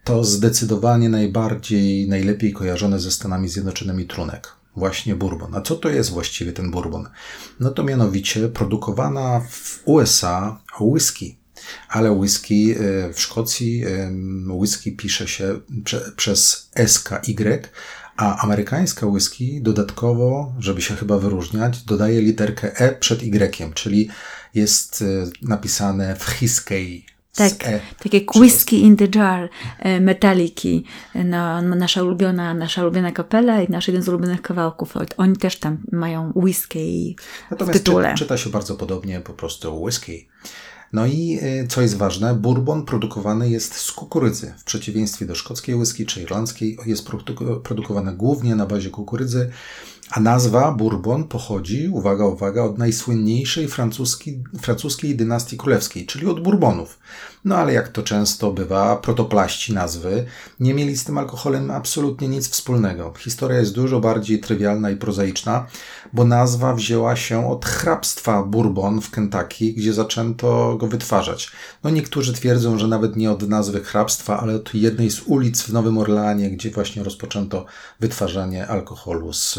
[0.00, 4.48] E, to zdecydowanie najbardziej, najlepiej kojarzone ze Stanami Zjednoczonymi trunek.
[4.76, 5.54] Właśnie bourbon.
[5.54, 7.08] A co to jest właściwie ten bourbon?
[7.60, 11.36] No to mianowicie produkowana w USA whisky.
[11.88, 13.84] Ale whisky e, w Szkocji,
[14.48, 15.60] whisky pisze się
[16.16, 17.62] przez SKY,
[18.16, 24.08] a amerykańska whisky dodatkowo, żeby się chyba wyróżniać, dodaje literkę E przed Y, czyli
[24.54, 25.06] jest e,
[25.42, 27.04] napisane w Hiskey.
[27.34, 33.12] Tak, e, tak jak whisky in the jar e, Metaliki, no, nasza ulubiona, nasza ulubiona
[33.12, 34.94] kapela i nasz jeden z ulubionych kawałków.
[35.16, 37.16] Oni też tam mają whisky
[37.50, 38.08] Natomiast w tytule.
[38.08, 40.28] Czyta, czyta się bardzo podobnie, po prostu whisky.
[40.92, 44.54] No i y, co jest ważne, bourbon produkowany jest z kukurydzy.
[44.58, 47.08] W przeciwieństwie do szkockiej whisky czy irlandzkiej jest
[47.64, 49.50] produkowany głównie na bazie kukurydzy,
[50.10, 56.98] a nazwa Bourbon pochodzi, uwaga, uwaga, od najsłynniejszej francuskiej, francuskiej dynastii królewskiej, czyli od Bourbonów.
[57.44, 60.24] No ale jak to często bywa, protoplaści nazwy
[60.60, 63.12] nie mieli z tym alkoholem absolutnie nic wspólnego.
[63.18, 65.66] Historia jest dużo bardziej trywialna i prozaiczna,
[66.12, 71.52] bo nazwa wzięła się od hrabstwa Bourbon w Kentucky, gdzie zaczęto go wytwarzać.
[71.84, 75.72] No niektórzy twierdzą, że nawet nie od nazwy hrabstwa, ale od jednej z ulic w
[75.72, 77.64] Nowym Orleanie, gdzie właśnie rozpoczęto
[78.00, 79.58] wytwarzanie alkoholu z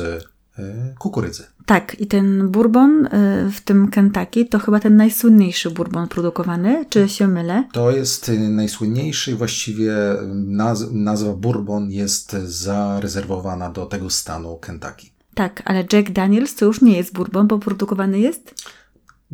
[1.00, 1.44] kukurydzy.
[1.66, 3.10] Tak, i ten bourbon e,
[3.52, 7.64] w tym Kentucky to chyba ten najsłynniejszy bourbon produkowany, czy się mylę?
[7.72, 9.94] To jest e, najsłynniejszy, właściwie
[10.34, 15.08] naz nazwa bourbon jest zarezerwowana do tego stanu Kentucky.
[15.34, 18.56] Tak, ale Jack Daniels to już nie jest bourbon, bo produkowany jest?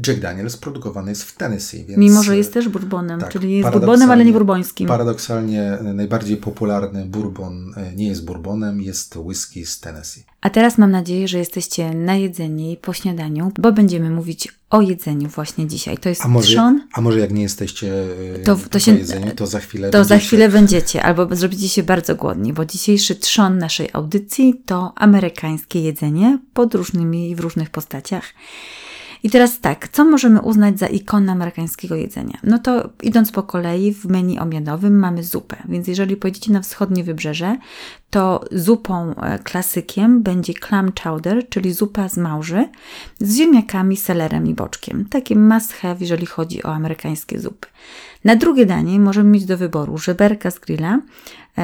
[0.08, 1.86] Jack Daniels produkowany jest w Tennessee.
[1.86, 4.88] Więc, Mimo, że jest też bourbonem, tak, czyli jest bourbonem, ale nie bourbońskim.
[4.88, 10.24] Paradoksalnie najbardziej popularny bourbon e, nie jest bourbonem, jest whisky z Tennessee.
[10.42, 15.68] A teraz mam nadzieję, że jesteście najedzeni po śniadaniu, bo będziemy mówić o jedzeniu właśnie
[15.68, 15.98] dzisiaj.
[15.98, 16.82] To jest A może, trzon.
[16.94, 17.94] a może jak nie jesteście
[18.36, 20.28] e, To- to po się- jedzeniu, to za chwilę To za będziecie.
[20.28, 26.40] chwilę będziecie, albo zrobicie się bardzo głodni, bo dzisiejszy trzon naszej audycji to amerykańskie jedzenie
[26.54, 28.24] pod różnymi i w różnych postaciach.
[29.24, 32.38] I teraz tak, co możemy uznać za ikonę amerykańskiego jedzenia?
[32.44, 37.04] No to idąc po kolei, w menu obiadowym mamy zupę, więc jeżeli pojedziecie na wschodnie
[37.04, 37.58] wybrzeże,
[38.10, 42.70] to zupą e, klasykiem będzie clam chowder, czyli zupa z małży
[43.20, 45.06] z ziemniakami, selerem i boczkiem.
[45.10, 47.68] Taki must have, jeżeli chodzi o amerykańskie zupy.
[48.24, 51.00] Na drugie danie możemy mieć do wyboru żeberka z grilla,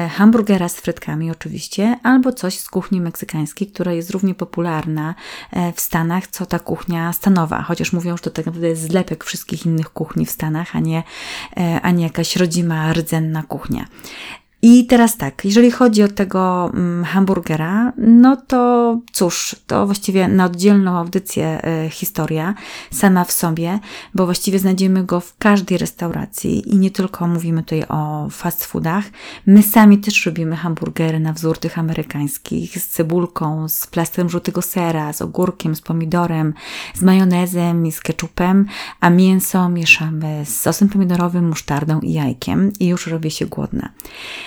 [0.08, 5.14] hamburgera z frytkami oczywiście, albo coś z kuchni meksykańskiej, która jest równie popularna
[5.50, 7.62] e, w Stanach, co ta kuchnia stanowa.
[7.62, 11.02] Chociaż mówią, że to tak naprawdę jest zlepek wszystkich innych kuchni w Stanach, a nie,
[11.56, 13.86] e, a nie jakaś rodzima, rdzenna kuchnia.
[14.66, 20.44] I teraz tak, jeżeli chodzi o tego mm, hamburgera, no to cóż, to właściwie na
[20.44, 22.54] oddzielną audycję e, historia
[22.90, 23.78] sama w sobie,
[24.14, 29.04] bo właściwie znajdziemy go w każdej restauracji i nie tylko mówimy tutaj o fast foodach.
[29.46, 35.12] My sami też robimy hamburgery na wzór tych amerykańskich z cebulką, z plastrem żółtego sera,
[35.12, 36.54] z ogórkiem, z pomidorem,
[36.94, 38.66] z majonezem i z ketchupem,
[39.00, 43.88] a mięso mieszamy z sosem pomidorowym, musztardą i jajkiem i już robię się głodna.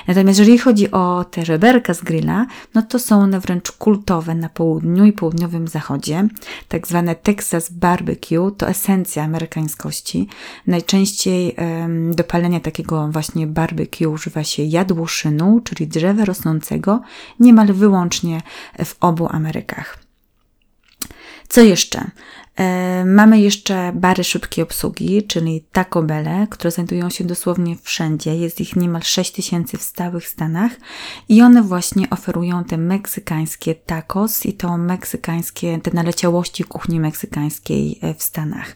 [0.07, 4.49] Natomiast jeżeli chodzi o te żeberka z grilla, no to są one wręcz kultowe na
[4.49, 6.27] południu i południowym zachodzie.
[6.67, 10.27] Tak zwane Texas barbecue to esencja amerykańskości.
[10.67, 17.01] Najczęściej em, do palenia takiego właśnie barbecue używa się jadłoszynu, czyli drzewa rosnącego
[17.39, 18.41] niemal wyłącznie
[18.85, 20.07] w obu Amerykach.
[21.47, 22.11] Co jeszcze?
[22.57, 26.03] E, mamy jeszcze bary szybkiej obsługi, czyli Taco
[26.49, 28.35] które znajdują się dosłownie wszędzie.
[28.35, 30.71] Jest ich niemal 6 tysięcy w stałych Stanach
[31.29, 38.13] i one właśnie oferują te meksykańskie tacos i to meksykańskie, te naleciałości kuchni meksykańskiej e,
[38.13, 38.75] w Stanach.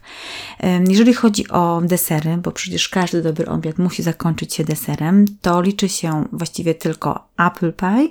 [0.60, 5.62] E, Jeżeli chodzi o desery, bo przecież każdy dobry obiad musi zakończyć się deserem, to
[5.62, 8.08] liczy się właściwie tylko apple pie,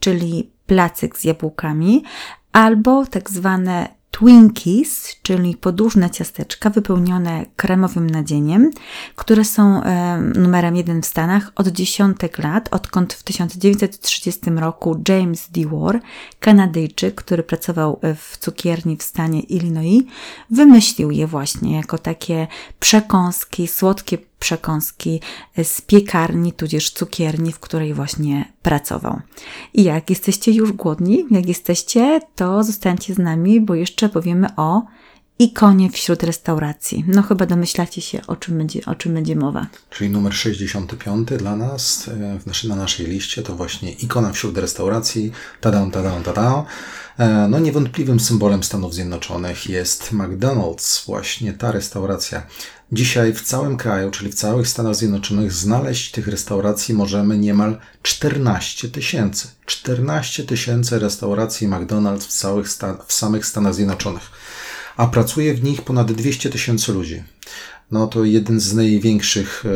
[0.00, 2.04] czyli placyk z jabłkami,
[2.52, 8.70] albo tak zwane Twinkies, czyli podłużne ciasteczka wypełnione kremowym nadzieniem,
[9.16, 15.48] które są e, numerem jeden w Stanach od dziesiątek lat, odkąd w 1930 roku James
[15.50, 16.00] Dewar,
[16.40, 20.02] Kanadyjczyk, który pracował e, w cukierni w stanie Illinois,
[20.50, 22.46] wymyślił je właśnie jako takie
[22.80, 25.20] przekąski, słodkie przekąski
[25.62, 29.20] z piekarni, tudzież cukierni, w której właśnie pracował.
[29.74, 34.82] I jak jesteście już głodni, jak jesteście, to zostańcie z nami, bo jeszcze powiemy o
[35.40, 37.04] ikonie wśród restauracji.
[37.08, 39.66] No chyba domyślacie się, o czym będzie, o czym będzie mowa.
[39.90, 44.58] Czyli numer 65 dla nas e, w naszy, na naszej liście to właśnie ikona wśród
[44.58, 45.32] restauracji.
[45.60, 46.64] Tada, tada, tada.
[47.18, 52.42] E, No niewątpliwym symbolem Stanów Zjednoczonych jest McDonald's, właśnie ta restauracja.
[52.92, 58.88] Dzisiaj w całym kraju, czyli w całych Stanach Zjednoczonych, znaleźć tych restauracji możemy niemal 14
[58.88, 59.48] tysięcy.
[59.66, 62.68] 14 tysięcy restauracji McDonald's w, całych
[63.06, 64.30] w samych Stanach Zjednoczonych.
[64.96, 67.22] A pracuje w nich ponad 200 tysięcy ludzi.
[67.90, 69.70] No to jeden z największych e,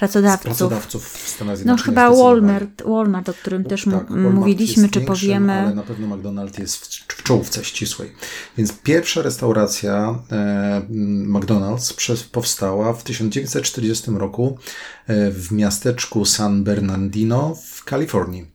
[0.00, 0.44] Pracodawców.
[0.44, 1.84] pracodawców w Stanach No Zjednoczonych.
[1.84, 2.40] chyba zdecydowanie.
[2.40, 5.52] Walmart, Walmart, o którym też Tak, mu- Walmart mówiliśmy, czy większym, powiemy.
[5.52, 8.12] Ale na pewno McDonald's jest w, w czołówce ścisłej.
[8.58, 10.82] Więc pierwsza restauracja e,
[11.26, 14.58] McDonald's przez, powstała w 1940 roku
[15.06, 18.46] e, w miasteczku San Bernardino w Kalifornii.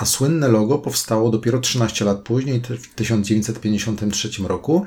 [0.00, 4.84] A słynne logo powstało dopiero 13 lat później, w 1953 roku.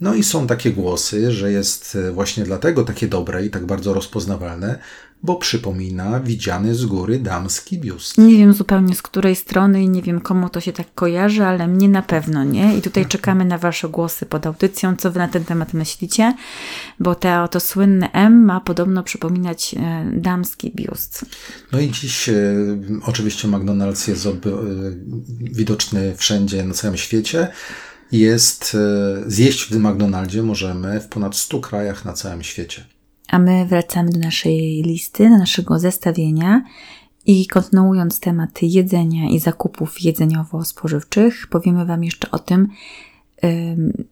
[0.00, 3.94] No i są takie głosy, że jest e, właśnie dlatego takie dobre i tak bardzo
[3.94, 4.78] rozpoznawalne,
[5.22, 8.18] bo przypomina widziany z góry damski biust.
[8.18, 11.68] Nie wiem zupełnie z której strony i nie wiem komu to się tak kojarzy, ale
[11.68, 12.76] mnie na pewno nie.
[12.76, 16.34] I tutaj czekamy na Wasze głosy pod audycją, co Wy na ten temat myślicie,
[17.00, 21.24] bo te, to słynne M ma podobno przypominać e, damski biust.
[21.72, 22.34] No i dziś e,
[23.02, 24.50] oczywiście McDonald's jest ob, e,
[25.40, 27.48] widoczny wszędzie na całym świecie.
[28.12, 32.84] Jest e, zjeść w McDonaldzie możemy w ponad 100 krajach na całym świecie.
[33.32, 36.64] A my wracamy do naszej listy, do naszego zestawienia
[37.26, 42.68] i kontynuując temat jedzenia i zakupów jedzeniowo-spożywczych, powiemy Wam jeszcze o tym,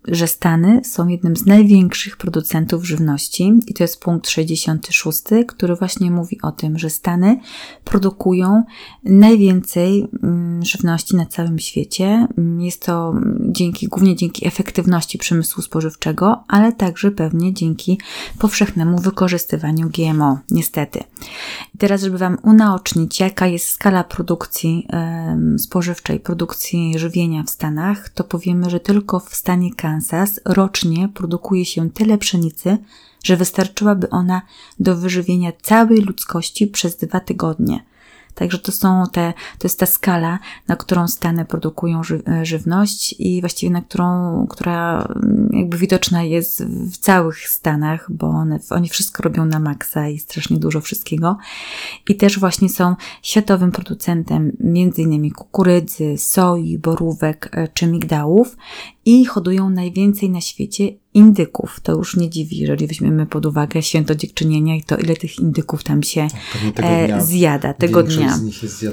[0.09, 6.11] że Stany są jednym z największych producentów żywności i to jest punkt 66, który właśnie
[6.11, 7.41] mówi o tym, że Stany
[7.85, 8.63] produkują
[9.05, 10.09] najwięcej
[10.63, 12.27] żywności na całym świecie.
[12.59, 17.99] Jest to dzięki, głównie dzięki efektywności przemysłu spożywczego, ale także pewnie dzięki
[18.39, 21.01] powszechnemu wykorzystywaniu GMO, niestety.
[21.75, 24.87] I teraz, żeby Wam unaocznić, jaka jest skala produkcji
[25.59, 31.91] spożywczej, produkcji żywienia w Stanach, to powiemy, że tylko w stanie Kansas rocznie produkuje się
[31.91, 32.79] tyle pszenicy,
[33.25, 34.43] że wystarczyłaby ona
[34.81, 37.85] do wyżywienia całej ludzkości przez dwa tygodnie.
[38.35, 43.15] Także to są te, to jest ta skala, na którą Stany produkują ży, e, żywność
[43.19, 48.89] i właściwie na którą, która mm, jakby widoczna jest w całych Stanach, bo one, oni
[48.89, 51.37] wszystko robią na maksa i strasznie dużo wszystkiego.
[52.09, 54.53] I też właśnie są światowym producentem
[54.97, 58.57] innymi kukurydzy, soi, borówek e, czy migdałów
[59.05, 61.81] i hodują najwięcej na świecie indyków.
[61.83, 65.85] To już nie dziwi, jeżeli weźmiemy pod uwagę święto dziękczynienia i to, ile tych indyków
[65.85, 68.37] tam się tak, tego e, zjada tego dnia.
[68.37, 68.85] z nich jest.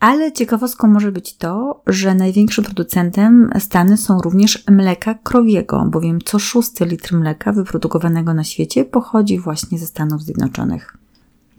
[0.00, 6.38] Ale ciekawostką może być to, że największym producentem Stany są również mleka krowiego, bowiem co
[6.38, 10.96] szósty litr mleka wyprodukowanego na świecie pochodzi właśnie ze Stanów Zjednoczonych.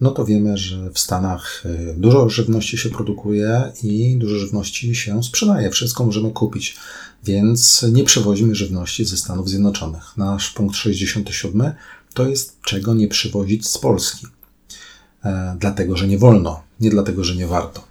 [0.02, 5.24] No to wiemy, że w Stanach e, dużo żywności się produkuje i dużo żywności się
[5.24, 5.70] sprzedaje.
[5.70, 6.76] Wszystko możemy kupić
[7.28, 10.18] więc nie przewozimy żywności ze Stanów Zjednoczonych.
[10.18, 11.72] Nasz punkt 67
[12.14, 14.28] to jest czego nie przywozić z Polski.
[15.26, 17.88] E, dlatego, że nie wolno, nie dlatego, że nie warto.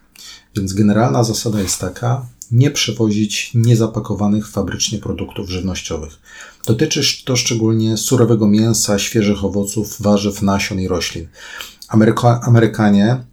[0.57, 6.19] Więc generalna zasada jest taka: nie przewozić niezapakowanych fabrycznie produktów żywnościowych.
[6.67, 11.29] Dotyczy to szczególnie surowego mięsa, świeżych owoców, warzyw, nasion i roślin.
[11.89, 13.25] Ameryka Amerykanie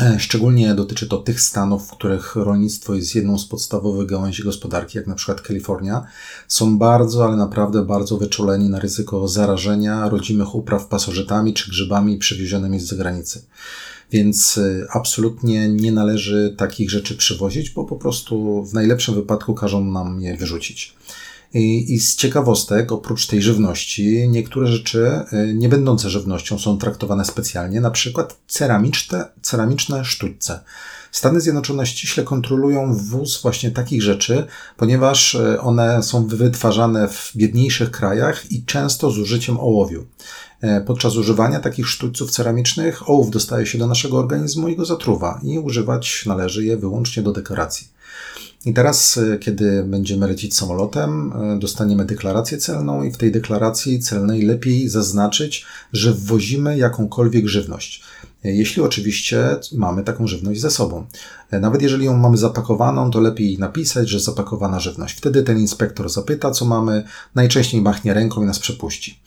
[0.00, 4.98] E, szczególnie dotyczy to tych stanów, w których rolnictwo jest jedną z podstawowych gałęzi gospodarki,
[4.98, 6.06] jak na przykład Kalifornia.
[6.48, 12.80] Są bardzo, ale naprawdę bardzo wyczuleni na ryzyko zarażenia rodzimych upraw pasożytami czy grzybami przywiezionymi
[12.80, 13.44] z zagranicy.
[14.10, 19.84] Więc e, absolutnie nie należy takich rzeczy przywozić, bo po prostu w najlepszym wypadku każą
[19.84, 20.94] nam je wyrzucić.
[21.54, 27.80] I, z ciekawostek, oprócz tej żywności, niektóre rzeczy y, nie będące żywnością są traktowane specjalnie,
[27.80, 30.60] na przykład ceramiczne, ceramiczne sztućce.
[31.12, 37.90] Stany Zjednoczone ściśle kontrolują wwóz właśnie takich rzeczy, ponieważ y, one są wytwarzane w biedniejszych
[37.90, 40.04] krajach i często z użyciem ołowiu.
[40.60, 45.40] E, podczas używania takich sztućców ceramicznych ołów dostaje się do naszego organizmu i go zatruwa
[45.42, 47.88] i używać należy je wyłącznie do dekoracji.
[48.66, 54.00] I teraz, e, kiedy będziemy lecieć samolotem, e, dostaniemy deklarację celną, i w tej deklaracji
[54.00, 58.02] celnej lepiej zaznaczyć, że wwozimy jakąkolwiek żywność.
[58.44, 61.06] E, jeśli oczywiście mamy taką żywność ze sobą.
[61.52, 65.16] Nawet jeżeli ją mamy zapakowaną, to lepiej napisać, że zapakowana żywność.
[65.16, 69.20] Wtedy ten inspektor zapyta, co mamy, najczęściej machnie ręką i nas przepuści.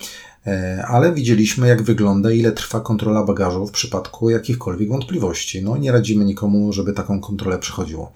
[0.88, 5.63] Ale widzieliśmy, jak wygląda, ile trwa kontrola bagażu w przypadku jakichkolwiek wątpliwości.
[5.63, 8.13] No, nie radzimy nikomu, żeby taką kontrolę przechodziło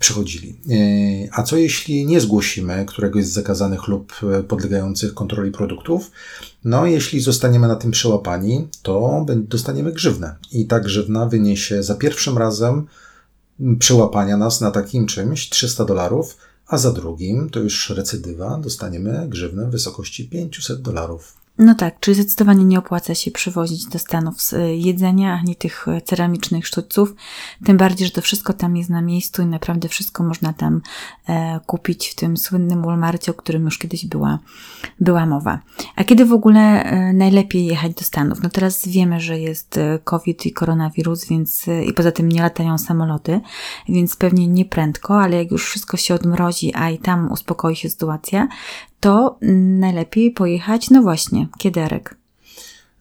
[0.00, 0.60] przechodzili.
[0.70, 0.74] E,
[1.32, 6.10] a co jeśli nie zgłosimy któregoś z zakazanych lub e, podlegających kontroli produktów?
[6.64, 10.36] No, jeśli zostaniemy na tym przełapani, to dostaniemy grzywnę.
[10.52, 12.86] I ta grzywna wyniesie za pierwszym razem
[13.78, 16.36] przełapania nas na takim czymś 300 dolarów,
[16.66, 21.39] a za drugim, to już recydywa, dostaniemy grzywnę w wysokości 500 dolarów.
[21.58, 24.36] No tak, czyli zdecydowanie nie opłaca się przywozić do Stanów
[24.74, 27.14] jedzenia ani tych ceramicznych sztućców.
[27.64, 30.80] Tym bardziej, że to wszystko tam jest na miejscu i naprawdę wszystko można tam
[31.28, 34.38] e, kupić w tym słynnym Walmartie, o którym już kiedyś była,
[35.00, 35.60] była mowa.
[35.96, 38.42] A kiedy w ogóle e, najlepiej jechać do Stanów?
[38.42, 42.42] No teraz wiemy, że jest e, COVID i koronawirus, więc e, i poza tym nie
[42.42, 43.40] latają samoloty,
[43.88, 47.90] więc pewnie nie prędko, ale jak już wszystko się odmrozi, a i tam uspokoi się
[47.90, 48.48] sytuacja,
[49.00, 49.38] to
[49.78, 52.16] najlepiej pojechać, no właśnie, Kiederek.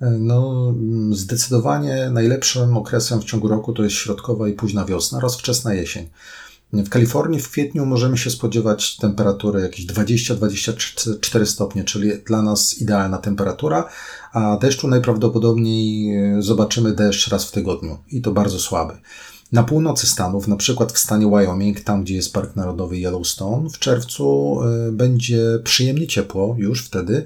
[0.02, 0.74] No,
[1.12, 6.10] zdecydowanie najlepszym okresem w ciągu roku to jest środkowa i późna wiosna oraz wczesna jesień.
[6.74, 13.18] W Kalifornii w kwietniu możemy się spodziewać temperatury jakieś 20-24 stopnie, czyli dla nas idealna
[13.18, 13.90] temperatura,
[14.34, 18.94] a deszczu najprawdopodobniej e, zobaczymy deszcz raz w tygodniu i to bardzo słaby.
[19.52, 23.80] Na północy Stanów, na przykład w stanie Wyoming, tam gdzie jest Park Narodowy Yellowstone, w
[23.80, 27.26] czerwcu e, będzie przyjemnie ciepło już wtedy.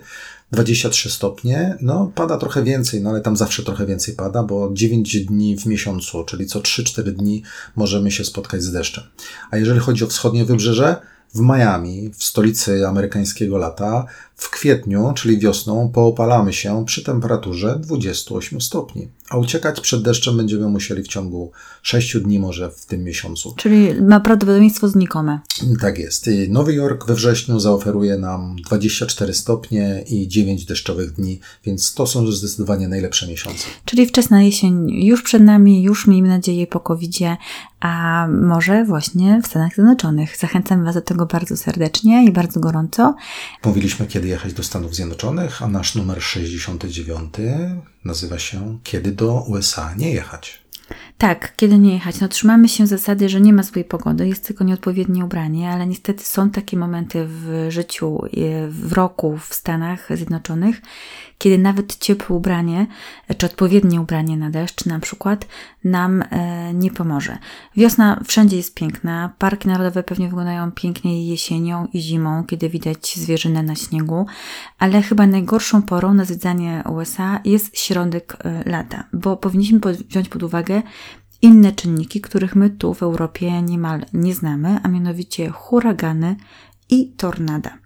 [0.51, 5.25] 23 stopnie, no pada trochę więcej, no ale tam zawsze trochę więcej pada, bo 9
[5.25, 7.43] dni w miesiącu, czyli co 3-4 dni
[7.75, 9.03] możemy się spotkać z deszczem.
[9.51, 10.95] A jeżeli chodzi o wschodnie wybrzeże,
[11.35, 18.61] w Miami, w stolicy amerykańskiego lata, w kwietniu, czyli wiosną, poopalamy się przy temperaturze 28
[18.61, 23.53] stopni, a uciekać przed deszczem będziemy musieli w ciągu 6 dni, może w tym miesiącu.
[23.57, 25.39] Czyli ma prawdopodobieństwo znikome.
[25.81, 26.29] Tak jest.
[26.49, 32.31] Nowy Jork we wrześniu zaoferuje nam 24 stopnie i 9 deszczowych dni, więc to są
[32.31, 33.65] zdecydowanie najlepsze miesiące.
[33.85, 37.13] Czyli wczesna jesień już przed nami, już miejmy nadzieję po covid
[37.83, 40.37] a może właśnie w Stanach Zjednoczonych.
[40.37, 43.15] Zachęcam Was do tego bardzo serdecznie i bardzo gorąco.
[43.65, 47.33] Mówiliśmy, kiedy jechać do Stanów Zjednoczonych, a nasz numer 69
[48.05, 50.63] nazywa się Kiedy do USA nie jechać.
[51.17, 52.19] Tak, kiedy nie jechać.
[52.19, 56.23] No, trzymamy się zasady, że nie ma złej pogody, jest tylko nieodpowiednie ubranie, ale niestety
[56.23, 58.21] są takie momenty w życiu,
[58.69, 60.81] w roku w Stanach Zjednoczonych,
[61.37, 62.87] kiedy nawet ciepłe ubranie,
[63.37, 65.47] czy odpowiednie ubranie na deszcz na przykład,
[65.83, 67.37] nam e, nie pomoże.
[67.77, 73.63] Wiosna wszędzie jest piękna, parki narodowe pewnie wyglądają pięknie jesienią i zimą, kiedy widać zwierzynę
[73.63, 74.25] na śniegu,
[74.79, 79.79] ale chyba najgorszą porą na zwiedzanie USA jest środek e, lata, bo powinniśmy
[80.09, 80.81] wziąć pod uwagę
[81.41, 86.35] inne czynniki, których my tu w Europie niemal nie znamy, a mianowicie huragany
[86.89, 87.82] i tornada.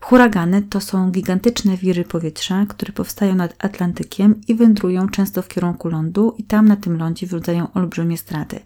[0.00, 5.88] Huragany to są gigantyczne wiry powietrza, które powstają nad Atlantykiem i wędrują często w kierunku
[5.88, 8.60] lądu i tam na tym lądzie wyrządzają olbrzymie straty.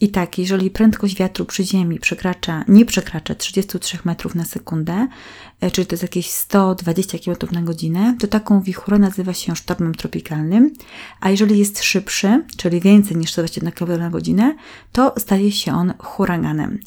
[0.00, 5.08] I tak, jeżeli prędkość wiatru przy Ziemi przekracza, nie przekracza 33 metrów na sekundę,
[5.60, 9.94] e, czyli to jest jakieś 120 km na godzinę, to taką wichurę nazywa się sztormem
[9.94, 10.72] tropikalnym,
[11.20, 14.54] a jeżeli jest szybszy, czyli więcej niż 121 km na godzinę,
[14.92, 16.78] to staje się on huraganem.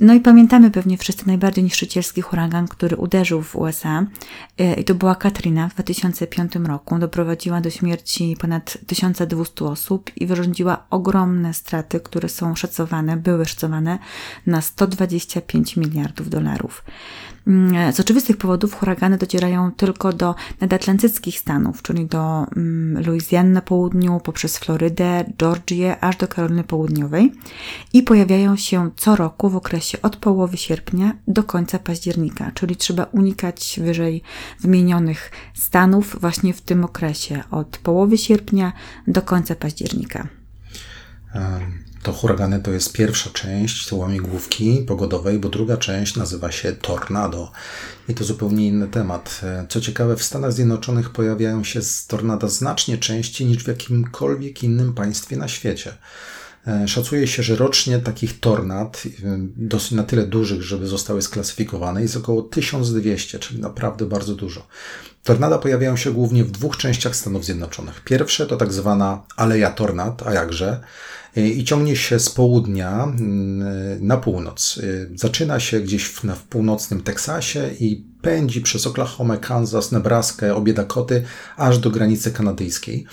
[0.00, 4.06] No i pamiętamy pewnie wszyscy najbardziej niszczycielski huragan, który uderzył w USA
[4.58, 6.98] e, i to była Katrina w 2005 roku.
[6.98, 13.98] Doprowadziła do śmierci ponad 1200 osób i wyrządziła ogromne straty, które są szacowane, były szacowane
[14.46, 16.84] na 125 miliardów dolarów.
[17.46, 23.60] Mm, z oczywistych powodów huragany docierają tylko do nadatlantyckich stanów, czyli do mm, Luizjany na
[23.60, 27.32] południu, poprzez Florydę, Georgię, aż do Karoliny Południowej
[27.92, 33.04] i pojawiają się co roku w okresie od połowy sierpnia do końca października, czyli trzeba
[33.04, 34.22] unikać wyżej
[34.60, 38.72] wymienionych stanów właśnie w tym okresie, od połowy sierpnia
[39.06, 40.28] do końca października.
[42.02, 47.52] To huragany to jest pierwsza część łamigłówki pogodowej, bo druga część nazywa się tornado.
[48.08, 49.40] I to zupełnie inny temat.
[49.68, 55.36] Co ciekawe, w Stanach Zjednoczonych pojawiają się tornada znacznie częściej niż w jakimkolwiek innym państwie
[55.36, 55.92] na świecie.
[56.66, 62.02] E, szacuje się, że rocznie takich tornad, e, dosyć na tyle dużych, żeby zostały sklasyfikowane,
[62.02, 64.66] jest około 1200, czyli naprawdę bardzo dużo.
[65.24, 68.00] Tornada pojawiają się głównie w dwóch częściach Stanów Zjednoczonych.
[68.04, 70.80] Pierwsze to tak zwana Aleja Tornad, a jakże,
[71.36, 74.80] i ciągnie się z południa mm, na północ.
[75.14, 81.22] Zaczyna się gdzieś w, w północnym Teksasie i pędzi przez Oklahoma, Kansas, Nebraskę, obie Dakoty,
[81.56, 83.06] aż do granicy kanadyjskiej.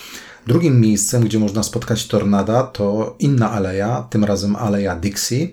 [0.47, 5.47] Drugim miejscem, gdzie można spotkać tornada, to inna aleja, tym razem aleja Dixie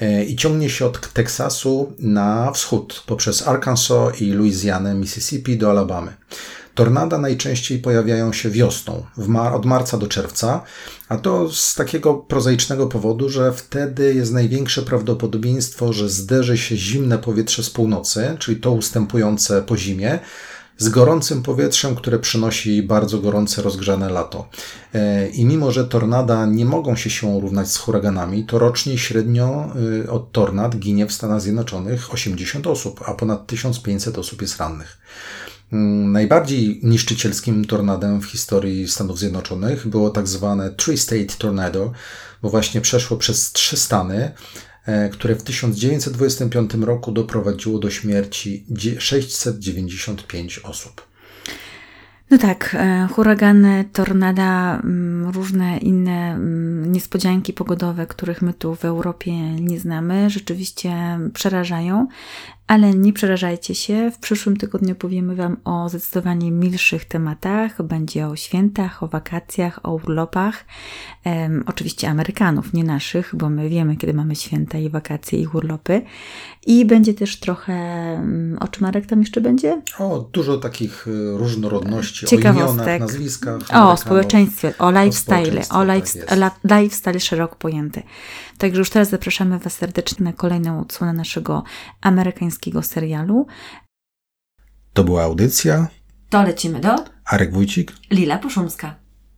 [0.00, 6.12] e, i ciągnie się od Teksasu na wschód poprzez Arkansas i Louisianę, Mississippi do Alabamy.
[6.74, 10.62] Tornada najczęściej pojawiają się wiosną, mar od marca do czerwca,
[11.08, 17.18] a to z takiego prozaicznego powodu, że wtedy jest największe prawdopodobieństwo, że zderzy się zimne
[17.18, 20.18] powietrze z północy, czyli to ustępujące po zimie,
[20.78, 24.48] z gorącym powietrzem, które przynosi bardzo gorące, rozgrzane lato.
[24.94, 29.72] E, I mimo, że tornada nie mogą się siłą równać z huraganami, to rocznie średnio
[30.04, 34.98] e, od tornad ginie w Stanach Zjednoczonych 80 osób, a ponad 1500 osób jest rannych.
[35.72, 41.92] Mm, najbardziej niszczycielskim tornadem w historii Stanów Zjednoczonych było tak zwane Three State Tornado,
[42.42, 44.32] bo właśnie przeszło przez trzy stany,
[44.86, 48.66] E, które w 1925 roku doprowadziło do śmierci
[48.98, 51.06] 695 osób.
[52.30, 58.84] No tak, e, huragany, tornada, mm, różne inne mm, niespodzianki pogodowe, których my tu w
[58.84, 62.06] Europie nie znamy, rzeczywiście przerażają.
[62.66, 67.82] Ale nie przerażajcie się, w przyszłym tygodniu powiemy Wam o zdecydowanie milszych tematach.
[67.82, 70.64] Będzie o świętach, o wakacjach, o urlopach.
[71.24, 76.02] Um, oczywiście Amerykanów, nie naszych, bo my wiemy, kiedy mamy święta i wakacje i urlopy.
[76.66, 77.74] I będzie też trochę,
[78.20, 79.82] um, o czym Marek tam jeszcze będzie?
[79.98, 83.62] O, dużo takich y, różnorodności, o imionach, nazwiskach.
[83.74, 88.02] O społeczeństwie, o lifestyle, o lifestyle, tak lifestyle szeroko pojęty.
[88.62, 91.64] Także już teraz zapraszamy Was serdecznie na kolejną odsłonę naszego
[92.00, 93.46] amerykańskiego serialu.
[94.92, 95.88] To była audycja
[96.30, 97.92] To lecimy do Arek Wójcik.
[98.10, 99.01] Lila Puszumska.